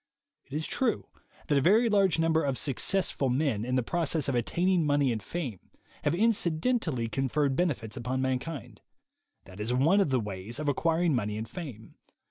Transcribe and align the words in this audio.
It 0.47 0.53
is 0.53 0.65
true 0.65 1.05
that 1.45 1.59
a 1.59 1.61
very 1.61 1.87
large 1.87 2.17
number 2.17 2.43
of 2.43 2.57
Successful 2.57 3.29
Men, 3.29 3.63
in 3.63 3.75
the 3.75 3.83
process 3.83 4.27
of 4.27 4.33
attaining 4.33 4.83
money 4.83 5.11
and 5.11 5.21
fame, 5.21 5.59
have 6.03 6.13
inci 6.13 6.59
dentally 6.59 7.07
conferred 7.11 7.55
benefits 7.55 7.95
upon 7.95 8.19
mankind. 8.19 8.81
That 9.45 9.59
is 9.59 9.75
one 9.75 10.01
of 10.01 10.09
the 10.09 10.19
ways 10.19 10.57
of 10.57 10.67
acquiring 10.67 11.13
money 11.13 11.37
and 11.37 11.47
fame. 11.47 11.97